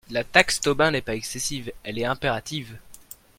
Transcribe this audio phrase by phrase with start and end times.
[0.09, 2.79] La taxe Tobin n’est pas excessive, elle est impérative.